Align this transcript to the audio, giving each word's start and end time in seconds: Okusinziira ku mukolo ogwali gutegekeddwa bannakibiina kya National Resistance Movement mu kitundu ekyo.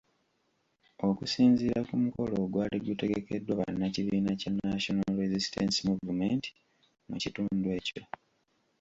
Okusinziira 1.09 1.79
ku 1.87 1.93
mukolo 2.03 2.33
ogwali 2.45 2.77
gutegekeddwa 2.87 3.59
bannakibiina 3.59 4.31
kya 4.41 4.51
National 4.69 5.11
Resistance 5.21 5.77
Movement 5.87 6.43
mu 7.09 7.15
kitundu 7.23 7.67
ekyo. 7.77 8.01